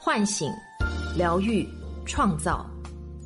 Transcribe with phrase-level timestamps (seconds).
[0.00, 0.48] 唤醒、
[1.16, 1.68] 疗愈、
[2.06, 2.64] 创造。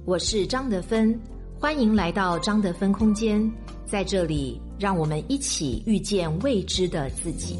[0.06, 1.16] 我是张德芬，
[1.60, 3.48] 欢迎来到张德芬空间。
[3.84, 7.58] 在这里，让我们一起遇见未知的自己。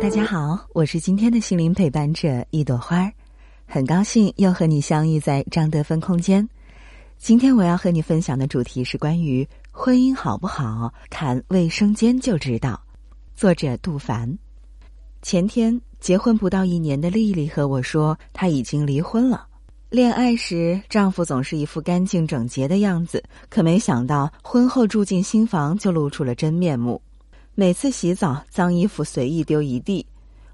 [0.00, 3.12] 大家好，我是今天的心灵陪伴者一朵花儿，
[3.66, 6.48] 很高兴又和你相遇在张德芬空间。
[7.18, 12.80] 今天我要和你分享的主题是关于婚姻好不好，看卫生间就知道。
[13.34, 14.36] 作者杜凡。
[15.22, 19.46] 前天结婚不到一年的丽丽和我说，她已经离婚了。
[19.88, 27.00] 恋爱时，丈夫总是一副干净整洁的样子，可没想到婚后住进新房就露出了真面目。
[27.54, 30.04] 每次洗澡，脏衣服随意丢一地，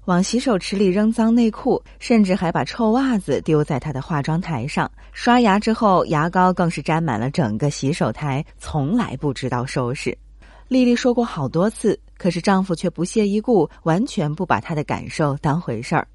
[0.07, 4.89] 往洗手池里扔脏内裤，甚至还把臭袜子丢在他的化妆台上。
[5.11, 10.17] 刷牙之后，牙膏更是沾满了整个洗手台，从来不知道收拾。
[10.69, 16.07] 丽丽说过好多次，可是丈夫却不屑一顾，完全不把她的感受当回事儿。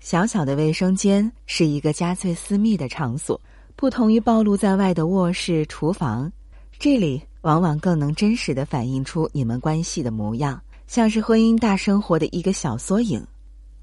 [0.00, 3.40] 小小的卫生间是一个家最私密的场所，
[3.76, 6.32] 不同于暴露在外的卧室、厨房，
[6.80, 7.22] 这里。
[7.42, 13.22] 往往更能真实的反映出你们关系的模样，像是婚姻大生活的一个小缩影。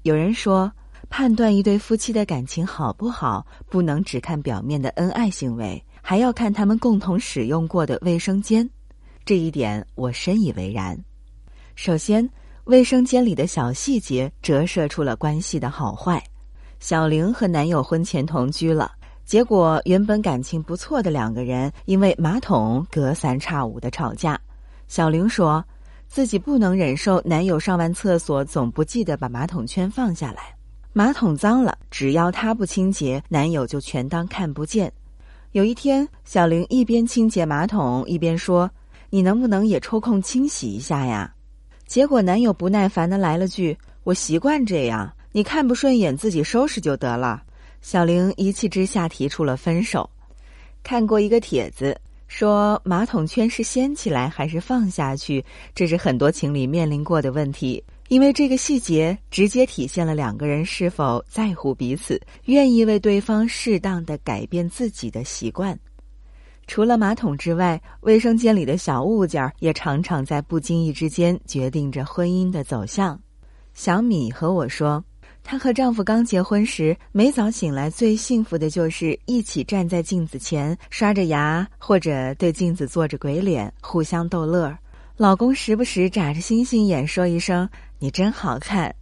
[0.02, 0.70] 有人说，
[1.08, 8.68] 判断一对夫妻的感情好不好，不能只看表面的恩爱行为，还要看他们共同使用过的卫生间。
[9.24, 10.98] 这一点我深以为然。
[11.76, 12.28] 首先，
[12.64, 16.20] 卫生间里的小细节折射出了关系的好坏。
[16.80, 18.90] 小玲和男友婚前同居了。
[19.24, 24.40] 结果，原本感情不错的两个人，因为马桶隔三差五的吵架。
[24.88, 25.64] 小玲说，
[26.08, 30.54] 自己不能忍受男友上完厕所总不记得把马桶圈放下来，
[30.92, 34.90] 马桶脏了，只要他不清洁，男友就全当看不见。
[35.52, 38.70] 有一天，小玲一边清洁马桶，一边说
[39.10, 41.32] ：“你能不能也抽空清洗一下呀？”
[41.86, 47.42] 结果，男友不耐烦的来了句：“我习惯这样，你看不顺眼自己收拾就得了。”
[47.82, 50.08] 小玲一气之下提出了分手。
[50.82, 55.44] 看过一个帖子，说马桶圈是掀起来还是放下去，
[55.74, 57.82] 这是很多情侣面临过的问题。
[58.08, 65.78] 因为这个细节直接体现了两个人是否在乎彼此，愿意为对方适当的改变自己的习惯。
[66.66, 73.20] 除了马桶之外，卫生间里的小物件也常常在不经意之间决定着婚姻的走向。
[73.72, 75.04] 小米和我说。
[75.48, 84.76] 她和丈夫刚结婚时，每早醒来最幸福的就是一起站在镜子前刷着牙，或者对镜子做着鬼脸，互相逗乐。
[85.16, 87.66] 老公时不时眨着星星眼说一声
[88.00, 88.92] “你真好看”。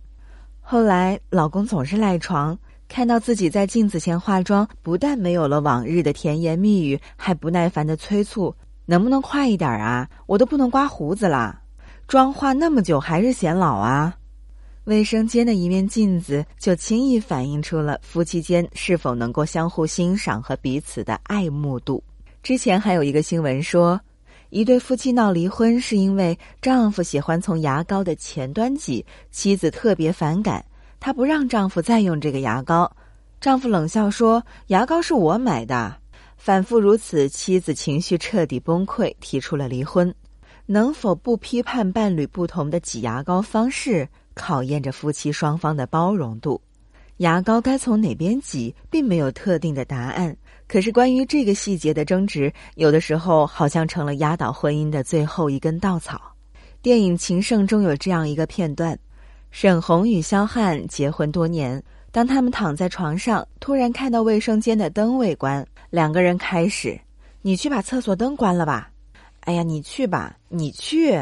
[0.61, 2.57] 后来，老公总是赖床，
[2.89, 8.55] 看到自己在镜子前化妆，不但没有了往日的甜言蜜语，还不耐烦的催促
[8.85, 10.07] ：“能不能快一点啊？
[10.27, 11.59] 我都不能刮胡子啦！
[12.07, 14.15] 妆化那么久还是显老啊！”
[14.85, 22.05] 卫生间的一面镜子，就轻易反映出了夫妻间是否能够相互欣赏和彼此的爱慕度。
[22.43, 23.99] 之前还有一个新闻说，
[24.51, 30.63] 一对夫妻闹离婚是因为丈夫喜欢从牙膏的前端挤，妻子特别反感，
[31.01, 32.95] 她不让丈夫再用这个牙膏。
[33.41, 35.97] 丈夫冷笑说：“牙膏是我买的。”
[36.37, 40.15] 反复如此，妻子情绪彻底崩溃，提出了离婚。
[40.67, 44.07] 能否不批判伴侣不同的挤牙膏方式？
[44.35, 46.61] 考验着夫妻双方的包容度，
[47.19, 50.37] 牙膏该从哪边挤，并没有特定的答案。
[50.67, 56.21] 可是关于这个细节的争执，有的时候好像成了压倒婚姻的最后一根稻草。
[56.83, 58.99] 电影《情圣》中有这样一个片段：
[59.51, 66.99] 沈红与肖汉结婚多年，当他们躺在床上，突然看到卫生间的灯未关，两个人开始
[67.43, 68.91] ：“你去把厕所灯关了吧。
[69.45, 71.19] ”“哎呀，你去吧，你去。”“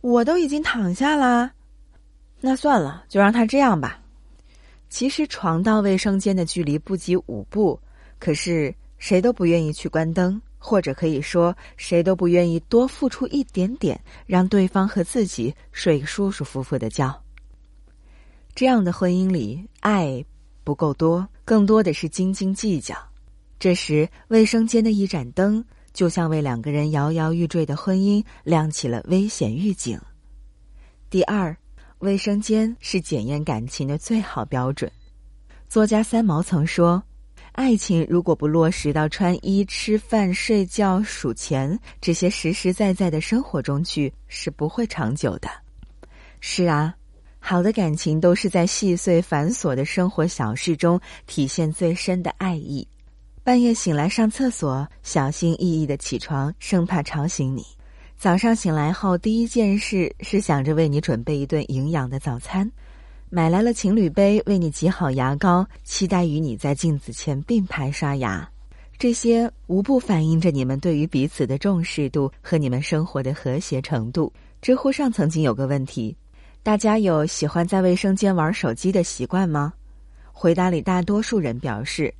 [0.00, 1.50] 我都已经躺下啦。”
[2.40, 4.00] 那算了，就让他这样吧。
[4.88, 7.78] 其实床到卫生间的距离不及五步，
[8.18, 17.22] 可是谁都不愿意去关灯，或者可以说谁都不愿意多付出一点点，让对方和自己睡个舒舒服服的觉。
[18.54, 20.24] 这样的婚姻里，爱
[20.64, 22.96] 不够多，更多的是斤斤计较。
[23.58, 30.00] 这时，卫生间的一盏灯，就像为两个人摇摇欲坠的婚姻亮起了危险预警。
[31.10, 31.54] 第二。
[31.98, 34.90] 卫生间是检验感情的最好标准。
[35.68, 37.02] 作家三毛曾说
[37.52, 45.48] ：“爱情如果不落实到穿衣、吃饭、睡觉、数钱这些实实在在的生活中去，是不会长久的。”
[46.40, 46.94] 是啊，
[47.40, 52.86] 好的感情都是在细碎繁琐的生活小事中体现最深的爱意。
[53.42, 57.64] 半夜醒来上厕所，小心翼翼的起床，生怕吵醒你。
[58.18, 62.68] 早上醒来后，第一件事是想着为你准备一顿营养的早餐，
[63.30, 68.50] 买来了情侣杯，为你挤好牙膏，期待与你在镜子前并排刷牙。
[68.98, 74.32] 这些无不反映着你们对于彼此的重视度和你们生活的和谐程度。
[74.60, 76.16] 知乎上曾经有个问题：
[76.64, 79.72] 大家有喜欢在卫生间玩手机的习惯吗？
[80.32, 82.12] 回答里大多数人表示，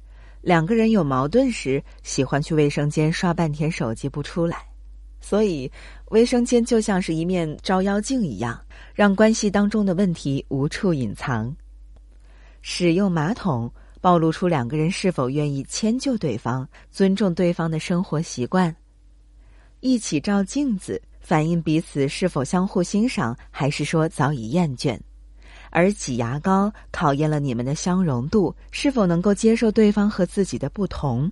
[0.43, 4.59] 两个人有矛盾时喜欢去卫生间刷半天手机不出来。
[5.21, 5.71] 所以，
[6.07, 8.59] 卫生间就像是一面照妖镜一样，
[8.95, 11.55] 让关系当中的问题无处隐藏。
[12.63, 13.71] 使用马桶
[14.01, 18.75] 暴露出两个人是否愿意迁就对方、尊重对方的生活习惯。
[19.81, 24.99] 一起照镜子，反映彼此是否相互欣赏，还是说早已厌倦。
[25.71, 31.31] 而挤牙膏考验了你们的相容度，是否能够接受对方和自己的不同。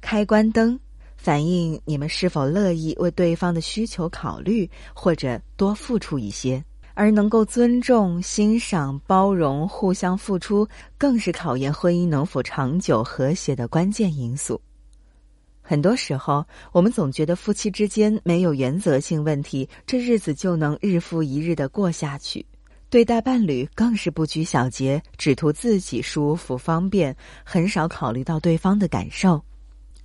[0.00, 0.78] 开关灯。
[1.24, 6.62] 反映你们是否乐意为对方的需求考虑，或者多付出一些，
[6.92, 10.68] 而能够尊重、欣赏、包容、互相付出，
[10.98, 14.60] 更是考验婚姻能否长久和谐的关键因素。
[15.62, 22.44] 很多时候，我们总觉得夫妻之间没有原则性问题，这日子就能日复一日的过下去；
[22.90, 29.42] 对待伴侣更是不拘小节，只图自己舒服方便，很少考虑到对方的感受。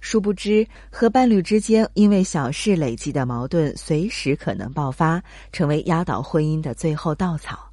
[0.02, 7.70] 殊不知，和伴侣之间因为小事累积的矛盾，随时可能爆发，成为压倒婚姻的最后稻草。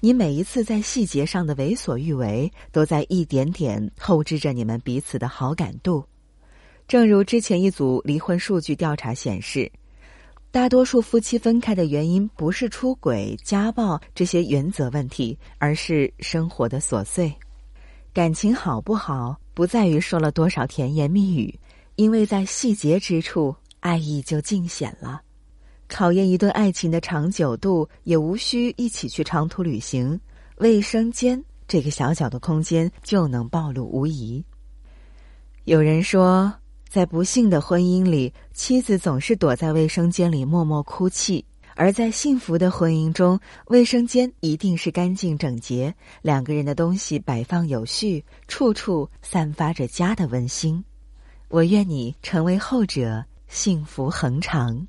[0.00, 6.04] 你每一次在细节上的为所欲为，都在一点点透支着你们彼此的好感度。
[6.88, 9.70] 正如之前一组离婚数据调查显示，
[10.50, 17.32] 大多数夫妻分开的原因不是出轨、家暴这些原则问题，而是生活的琐碎。
[18.12, 21.58] 感情好不好，不在于说了多少甜言蜜语。
[21.94, 25.20] 因为在细节之处，爱意就尽显了。
[25.86, 30.18] 考验一段爱情的长久度，也无需一起去长途旅行。
[30.56, 34.42] 卫生间这个小小的空间就能暴露无遗。
[35.64, 36.52] 有人说，
[36.88, 41.44] 在不幸的婚姻里，妻子总是躲在卫生间里默默哭泣；
[41.80, 50.84] 而在幸福的婚姻中，卫生间一定是干净整洁，两个人的东西摆放有序，处处散发着家的温馨。
[51.48, 54.86] 我愿你成为后者，幸福恒长。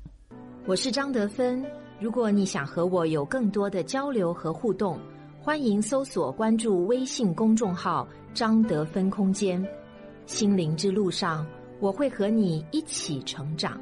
[0.66, 1.64] 我是张德芬。
[1.98, 5.00] 如果你想和我有更多的交流和互动，
[5.40, 9.66] 欢迎搜索关注微信公众号“张德芬空间”。
[10.26, 11.46] 心灵之路上，
[11.80, 13.80] 我会和你一起成长。